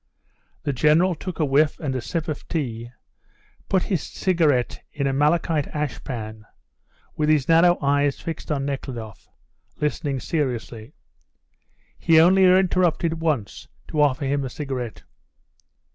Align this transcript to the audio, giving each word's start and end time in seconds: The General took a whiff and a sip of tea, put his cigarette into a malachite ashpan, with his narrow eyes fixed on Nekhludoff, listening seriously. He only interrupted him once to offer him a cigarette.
The 0.63 0.73
General 0.73 1.13
took 1.13 1.39
a 1.39 1.45
whiff 1.45 1.79
and 1.79 1.93
a 1.95 2.01
sip 2.01 2.27
of 2.27 2.47
tea, 2.47 2.89
put 3.69 3.83
his 3.83 4.01
cigarette 4.01 4.83
into 4.91 5.11
a 5.11 5.13
malachite 5.13 5.67
ashpan, 5.75 6.43
with 7.15 7.29
his 7.29 7.47
narrow 7.47 7.77
eyes 7.83 8.19
fixed 8.19 8.51
on 8.51 8.65
Nekhludoff, 8.65 9.27
listening 9.79 10.19
seriously. 10.19 10.95
He 11.99 12.19
only 12.19 12.45
interrupted 12.45 13.11
him 13.13 13.19
once 13.19 13.67
to 13.89 14.01
offer 14.01 14.25
him 14.25 14.43
a 14.43 14.49
cigarette. 14.49 15.03